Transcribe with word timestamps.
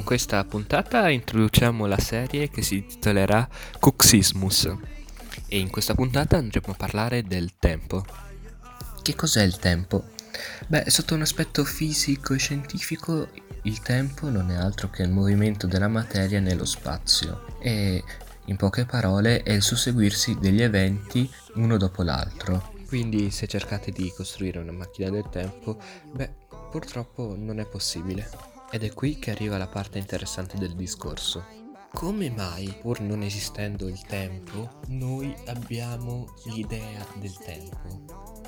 questa 0.00 0.42
puntata 0.44 1.10
introduciamo 1.10 1.84
la 1.84 1.98
serie 1.98 2.48
che 2.48 2.62
si 2.62 2.86
titolerà 2.86 3.46
Cuxismus 3.78 4.74
e 5.46 5.58
in 5.58 5.68
questa 5.68 5.94
puntata 5.94 6.38
andremo 6.38 6.68
a 6.68 6.74
parlare 6.74 7.22
del 7.22 7.56
tempo. 7.58 8.02
Che 9.02 9.14
cos'è 9.14 9.42
il 9.42 9.58
tempo? 9.58 10.04
Beh, 10.66 10.88
sotto 10.88 11.14
un 11.14 11.20
aspetto 11.20 11.62
fisico 11.64 12.32
e 12.32 12.38
scientifico, 12.38 13.28
il 13.64 13.82
tempo 13.82 14.30
non 14.30 14.50
è 14.50 14.54
altro 14.54 14.88
che 14.88 15.02
il 15.02 15.10
movimento 15.10 15.66
della 15.66 15.88
materia 15.88 16.40
nello 16.40 16.64
spazio 16.64 17.58
e, 17.60 18.02
in 18.46 18.56
poche 18.56 18.86
parole, 18.86 19.42
è 19.42 19.52
il 19.52 19.62
susseguirsi 19.62 20.38
degli 20.38 20.62
eventi 20.62 21.30
uno 21.56 21.76
dopo 21.76 22.02
l'altro. 22.02 22.72
Quindi 22.88 23.30
se 23.30 23.46
cercate 23.46 23.90
di 23.90 24.10
costruire 24.16 24.58
una 24.58 24.72
macchina 24.72 25.10
del 25.10 25.28
tempo, 25.30 25.78
beh, 26.12 26.30
purtroppo 26.70 27.34
non 27.36 27.58
è 27.58 27.66
possibile. 27.66 28.51
Ed 28.74 28.84
è 28.84 28.94
qui 28.94 29.18
che 29.18 29.32
arriva 29.32 29.58
la 29.58 29.66
parte 29.66 29.98
interessante 29.98 30.56
del 30.56 30.74
discorso. 30.74 31.44
Come 31.92 32.30
mai, 32.30 32.74
pur 32.80 33.00
non 33.00 33.20
esistendo 33.20 33.86
il 33.86 34.00
tempo, 34.06 34.80
noi 34.86 35.34
abbiamo 35.44 36.32
l'idea 36.44 37.06
del 37.16 37.36
tempo? 37.36 38.00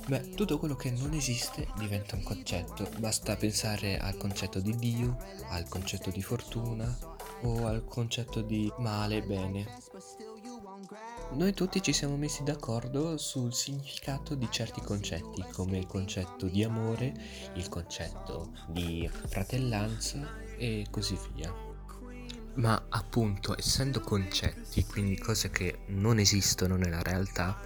Beh, 0.06 0.30
tutto 0.30 0.58
quello 0.58 0.76
che 0.76 0.90
non 0.90 1.12
esiste 1.12 1.68
diventa 1.76 2.16
un 2.16 2.22
concetto. 2.22 2.88
Basta 3.00 3.36
pensare 3.36 3.98
al 3.98 4.16
concetto 4.16 4.60
di 4.60 4.74
Dio, 4.76 5.18
al 5.50 5.68
concetto 5.68 6.08
di 6.08 6.22
fortuna 6.22 6.98
o 7.42 7.66
al 7.66 7.84
concetto 7.84 8.40
di 8.40 8.72
male, 8.78 9.20
bene. 9.20 9.76
Noi 11.32 11.52
tutti 11.52 11.80
ci 11.80 11.92
siamo 11.92 12.16
messi 12.16 12.42
d'accordo 12.42 13.16
sul 13.16 13.54
significato 13.54 14.34
di 14.34 14.48
certi 14.50 14.80
concetti, 14.80 15.44
come 15.52 15.78
il 15.78 15.86
concetto 15.86 16.46
di 16.46 16.64
amore, 16.64 17.14
il 17.54 17.68
concetto 17.68 18.50
di 18.66 19.08
fratellanza 19.12 20.36
e 20.56 20.86
così 20.90 21.16
via. 21.32 21.54
Ma 22.54 22.86
appunto, 22.88 23.56
essendo 23.56 24.00
concetti, 24.00 24.84
quindi 24.84 25.16
cose 25.16 25.50
che 25.50 25.80
non 25.88 26.18
esistono 26.18 26.76
nella 26.76 27.02
realtà, 27.02 27.60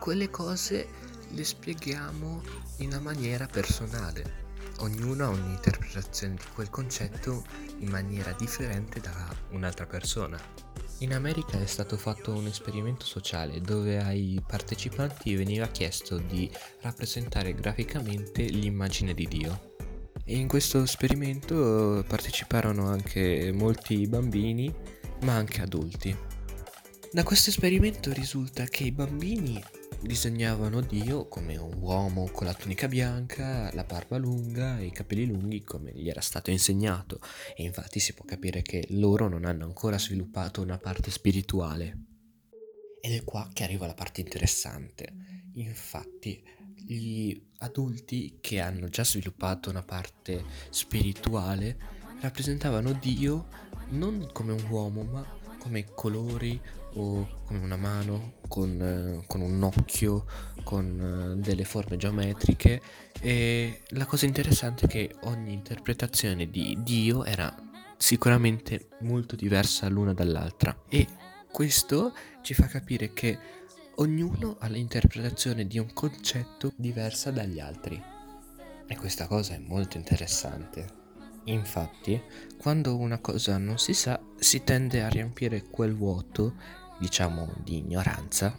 quelle 0.00 0.28
cose 0.30 0.88
le 1.28 1.44
spieghiamo 1.44 2.42
in 2.78 2.88
una 2.88 3.00
maniera 3.00 3.46
personale. 3.46 4.48
Ognuno 4.78 5.24
ha 5.24 5.28
un'interpretazione 5.28 6.34
di 6.34 6.46
quel 6.54 6.70
concetto 6.70 7.44
in 7.78 7.90
maniera 7.90 8.32
differente 8.32 9.00
da 9.00 9.28
un'altra 9.50 9.86
persona. 9.86 10.69
In 11.02 11.14
America 11.14 11.58
è 11.58 11.64
stato 11.64 11.96
fatto 11.96 12.34
un 12.34 12.46
esperimento 12.46 13.06
sociale 13.06 13.62
dove 13.62 14.02
ai 14.02 14.38
partecipanti 14.46 15.34
veniva 15.34 15.66
chiesto 15.68 16.18
di 16.18 16.50
rappresentare 16.82 17.54
graficamente 17.54 18.42
l'immagine 18.42 19.14
di 19.14 19.26
Dio. 19.26 19.76
E 20.22 20.36
in 20.36 20.46
questo 20.46 20.82
esperimento 20.82 22.04
parteciparono 22.06 22.86
anche 22.86 23.50
molti 23.50 24.06
bambini, 24.06 24.70
ma 25.22 25.36
anche 25.36 25.62
adulti. 25.62 26.14
Da 27.12 27.24
questo 27.24 27.50
esperimento 27.50 28.12
risulta 28.12 28.66
che 28.66 28.84
i 28.84 28.92
bambini 28.92 29.60
disegnavano 30.00 30.80
Dio 30.80 31.26
come 31.26 31.56
un 31.56 31.74
uomo 31.80 32.30
con 32.30 32.46
la 32.46 32.54
tunica 32.54 32.86
bianca, 32.86 33.68
la 33.74 33.82
barba 33.82 34.16
lunga 34.16 34.78
e 34.78 34.86
i 34.86 34.92
capelli 34.92 35.26
lunghi 35.26 35.64
come 35.64 35.90
gli 35.92 36.08
era 36.08 36.20
stato 36.20 36.52
insegnato 36.52 37.18
e 37.56 37.64
infatti 37.64 37.98
si 37.98 38.14
può 38.14 38.24
capire 38.24 38.62
che 38.62 38.86
loro 38.90 39.28
non 39.28 39.44
hanno 39.44 39.64
ancora 39.64 39.98
sviluppato 39.98 40.62
una 40.62 40.78
parte 40.78 41.10
spirituale. 41.10 41.98
Ed 43.00 43.12
è 43.12 43.24
qua 43.24 43.50
che 43.52 43.64
arriva 43.64 43.88
la 43.88 43.94
parte 43.94 44.20
interessante. 44.20 45.12
Infatti, 45.54 46.40
gli 46.76 47.36
adulti 47.58 48.38
che 48.40 48.60
hanno 48.60 48.88
già 48.88 49.02
sviluppato 49.02 49.68
una 49.68 49.82
parte 49.82 50.44
spirituale 50.70 51.76
rappresentavano 52.20 52.92
Dio 52.92 53.48
non 53.88 54.28
come 54.32 54.52
un 54.52 54.64
uomo, 54.68 55.02
ma 55.02 55.38
come 55.60 55.84
colori 55.94 56.60
o 56.94 57.42
come 57.44 57.60
una 57.60 57.76
mano, 57.76 58.34
con, 58.48 58.80
eh, 58.80 59.24
con 59.26 59.40
un 59.40 59.62
occhio, 59.62 60.26
con 60.64 61.36
eh, 61.38 61.40
delle 61.40 61.64
forme 61.64 61.96
geometriche. 61.96 62.80
E 63.20 63.82
la 63.90 64.06
cosa 64.06 64.26
interessante 64.26 64.86
è 64.86 64.88
che 64.88 65.14
ogni 65.22 65.52
interpretazione 65.52 66.50
di 66.50 66.78
Dio 66.82 67.24
era 67.24 67.54
sicuramente 67.96 68.88
molto 69.00 69.36
diversa 69.36 69.88
l'una 69.88 70.14
dall'altra. 70.14 70.84
E 70.88 71.06
questo 71.52 72.12
ci 72.42 72.54
fa 72.54 72.66
capire 72.66 73.12
che 73.12 73.38
ognuno 73.96 74.56
ha 74.58 74.66
l'interpretazione 74.68 75.66
di 75.66 75.78
un 75.78 75.92
concetto 75.92 76.72
diversa 76.76 77.30
dagli 77.30 77.60
altri. 77.60 78.02
E 78.86 78.96
questa 78.96 79.26
cosa 79.26 79.54
è 79.54 79.58
molto 79.58 79.98
interessante. 79.98 80.99
Infatti, 81.50 82.20
quando 82.56 82.96
una 82.96 83.18
cosa 83.18 83.58
non 83.58 83.78
si 83.78 83.92
sa, 83.92 84.20
si 84.38 84.62
tende 84.62 85.02
a 85.02 85.08
riempire 85.08 85.64
quel 85.64 85.94
vuoto, 85.94 86.54
diciamo 86.98 87.52
di 87.62 87.78
ignoranza, 87.78 88.56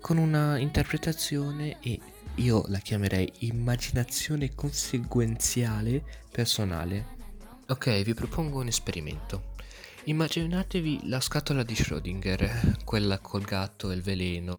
con 0.00 0.16
una 0.16 0.58
interpretazione 0.58 1.78
e 1.80 2.00
io 2.36 2.64
la 2.68 2.78
chiamerei 2.78 3.30
immaginazione 3.40 4.54
conseguenziale 4.54 6.02
personale. 6.30 7.20
Ok, 7.68 8.02
vi 8.02 8.14
propongo 8.14 8.60
un 8.60 8.68
esperimento. 8.68 9.50
Immaginatevi 10.04 11.08
la 11.08 11.20
scatola 11.20 11.62
di 11.62 11.74
Schrödinger, 11.74 12.82
quella 12.84 13.18
col 13.18 13.42
gatto 13.42 13.90
e 13.90 13.94
il 13.94 14.02
veleno. 14.02 14.58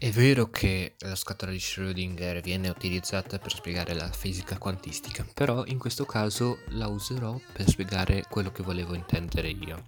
È 0.00 0.12
vero 0.12 0.48
che 0.48 0.94
la 1.00 1.16
scatola 1.16 1.50
di 1.50 1.58
Schrödinger 1.58 2.40
viene 2.40 2.68
utilizzata 2.68 3.40
per 3.40 3.52
spiegare 3.52 3.94
la 3.94 4.12
fisica 4.12 4.56
quantistica, 4.56 5.26
però 5.34 5.64
in 5.64 5.76
questo 5.76 6.06
caso 6.06 6.60
la 6.68 6.86
userò 6.86 7.36
per 7.52 7.68
spiegare 7.68 8.22
quello 8.30 8.52
che 8.52 8.62
volevo 8.62 8.94
intendere 8.94 9.48
io. 9.48 9.86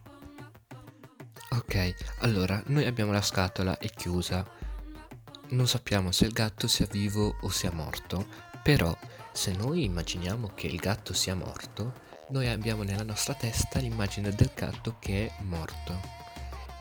Ok, 1.50 1.94
allora 2.22 2.60
noi 2.66 2.87
abbiamo 2.87 3.12
la 3.12 3.22
scatola 3.22 3.78
è 3.78 3.88
chiusa. 3.88 4.44
Non 5.50 5.69
sappiamo 5.69 6.10
se 6.10 6.25
il 6.25 6.32
gatto 6.32 6.66
sia 6.66 6.88
vivo 6.91 7.37
o 7.42 7.48
sia 7.48 7.71
morto, 7.71 8.27
però 8.65 8.92
se 9.31 9.53
noi 9.53 9.84
immaginiamo 9.84 10.50
che 10.56 10.66
il 10.66 10.78
gatto 10.78 11.12
sia 11.12 11.37
morto, 11.37 11.92
noi 12.31 12.48
abbiamo 12.48 12.82
nella 12.82 13.04
nostra 13.04 13.34
testa 13.34 13.78
l'immagine 13.78 14.31
del 14.31 14.50
gatto 14.56 14.97
che 14.98 15.28
è 15.28 15.42
morto 15.42 16.19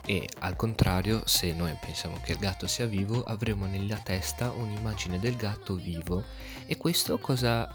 e 0.05 0.27
al 0.39 0.55
contrario 0.55 1.23
se 1.25 1.53
noi 1.53 1.75
pensiamo 1.79 2.19
che 2.23 2.33
il 2.33 2.37
gatto 2.39 2.67
sia 2.67 2.85
vivo 2.85 3.23
avremo 3.23 3.65
nella 3.65 3.97
testa 3.97 4.51
un'immagine 4.51 5.19
del 5.19 5.35
gatto 5.35 5.75
vivo 5.75 6.23
e 6.65 6.77
questo 6.77 7.17
cosa 7.19 7.69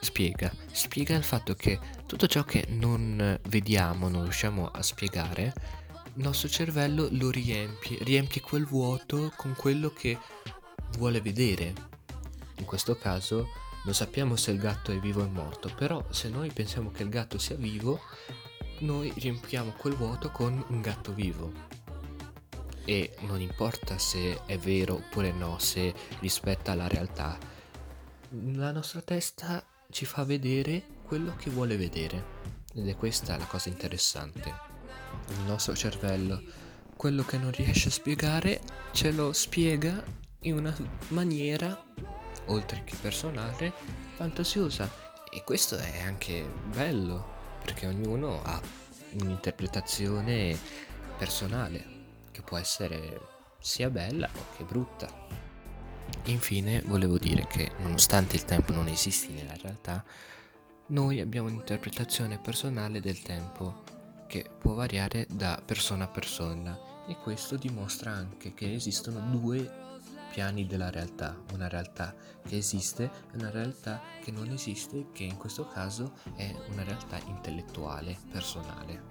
spiega? 0.00 0.52
Spiega 0.70 1.14
il 1.14 1.24
fatto 1.24 1.54
che 1.54 1.78
tutto 2.06 2.26
ciò 2.26 2.44
che 2.44 2.66
non 2.68 3.38
vediamo, 3.48 4.08
non 4.08 4.22
riusciamo 4.22 4.68
a 4.68 4.82
spiegare, 4.82 5.52
il 6.14 6.22
nostro 6.22 6.48
cervello 6.48 7.08
lo 7.10 7.30
riempie, 7.30 7.98
riempie 8.02 8.40
quel 8.40 8.64
vuoto 8.64 9.32
con 9.36 9.54
quello 9.54 9.90
che 9.90 10.18
vuole 10.96 11.20
vedere. 11.20 11.74
In 12.58 12.64
questo 12.64 12.96
caso 12.96 13.48
non 13.84 13.94
sappiamo 13.94 14.34
se 14.36 14.50
il 14.50 14.58
gatto 14.58 14.92
è 14.92 14.98
vivo 14.98 15.22
o 15.22 15.28
morto, 15.28 15.70
però 15.74 16.04
se 16.10 16.28
noi 16.28 16.50
pensiamo 16.50 16.90
che 16.90 17.02
il 17.02 17.08
gatto 17.08 17.38
sia 17.38 17.56
vivo, 17.56 18.00
noi 18.78 19.12
riempiamo 19.16 19.72
quel 19.72 19.94
vuoto 19.94 20.30
con 20.30 20.62
un 20.68 20.80
gatto 20.80 21.12
vivo. 21.12 21.52
E 22.84 23.16
non 23.20 23.40
importa 23.40 23.98
se 23.98 24.44
è 24.46 24.58
vero 24.58 24.94
oppure 24.94 25.32
no, 25.32 25.58
se 25.58 25.94
rispetta 26.20 26.74
la 26.74 26.86
realtà, 26.86 27.38
la 28.52 28.70
nostra 28.70 29.00
testa 29.00 29.64
ci 29.90 30.04
fa 30.04 30.24
vedere 30.24 30.82
quello 31.04 31.34
che 31.36 31.50
vuole 31.50 31.76
vedere. 31.76 32.34
Ed 32.74 32.88
è 32.88 32.96
questa 32.96 33.36
la 33.36 33.46
cosa 33.46 33.68
interessante. 33.68 34.54
Il 35.30 35.40
nostro 35.46 35.74
cervello, 35.74 36.42
quello 36.96 37.24
che 37.24 37.38
non 37.38 37.50
riesce 37.50 37.88
a 37.88 37.92
spiegare, 37.92 38.60
ce 38.92 39.10
lo 39.12 39.32
spiega 39.32 40.04
in 40.40 40.58
una 40.58 40.76
maniera, 41.08 41.84
oltre 42.46 42.84
che 42.84 42.94
personale, 43.00 43.72
fantasiosa. 44.14 45.04
E 45.30 45.42
questo 45.42 45.76
è 45.76 46.02
anche 46.02 46.48
bello 46.72 47.35
perché 47.66 47.88
ognuno 47.88 48.40
ha 48.44 48.60
un'interpretazione 49.20 50.56
personale 51.18 51.84
che 52.30 52.40
può 52.40 52.58
essere 52.58 53.20
sia 53.58 53.90
bella 53.90 54.28
che 54.56 54.62
brutta. 54.62 55.12
Infine 56.26 56.80
volevo 56.82 57.18
dire 57.18 57.48
che 57.48 57.72
nonostante 57.78 58.36
il 58.36 58.44
tempo 58.44 58.72
non 58.72 58.86
esisti 58.86 59.32
nella 59.32 59.56
realtà, 59.60 60.04
noi 60.88 61.18
abbiamo 61.18 61.48
un'interpretazione 61.48 62.38
personale 62.38 63.00
del 63.00 63.20
tempo 63.20 63.82
che 64.28 64.48
può 64.56 64.74
variare 64.74 65.26
da 65.28 65.60
persona 65.64 66.04
a 66.04 66.08
persona 66.08 66.78
e 67.08 67.16
questo 67.16 67.56
dimostra 67.56 68.12
anche 68.12 68.54
che 68.54 68.72
esistono 68.72 69.18
due 69.36 69.95
piani 70.36 70.66
della 70.66 70.90
realtà, 70.90 71.34
una 71.54 71.66
realtà 71.66 72.14
che 72.46 72.58
esiste 72.58 73.04
e 73.04 73.38
una 73.38 73.48
realtà 73.48 74.02
che 74.22 74.30
non 74.30 74.50
esiste, 74.50 75.06
che 75.10 75.24
in 75.24 75.38
questo 75.38 75.66
caso 75.66 76.12
è 76.34 76.54
una 76.72 76.84
realtà 76.84 77.18
intellettuale, 77.24 78.18
personale. 78.30 79.04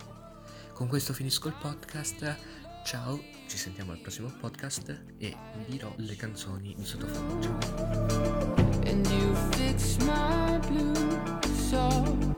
Con 0.72 0.88
questo 0.88 1.13
finisco 1.13 1.48
il 1.48 1.56
podcast, 1.60 2.38
ciao, 2.86 3.19
ci 3.48 3.57
sentiamo 3.57 3.92
al 3.92 4.01
prossimo 4.01 4.31
podcast 4.39 5.04
e 5.18 5.36
vi 5.57 5.66
dirò 5.66 5.92
le 5.95 6.16
canzoni 6.16 6.75
di 6.75 6.86
sottofondo. 6.86 7.57
Ciao. 11.68 12.33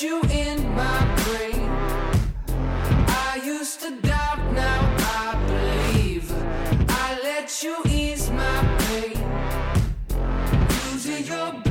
you 0.00 0.20
in 0.30 0.62
my 0.74 1.14
brain. 1.24 1.68
I 3.08 3.40
used 3.42 3.80
to 3.80 4.00
you 7.62 7.76
ease 7.86 8.30
my 8.30 8.76
pain. 8.78 9.18
Losing 10.92 11.26
your 11.26 11.67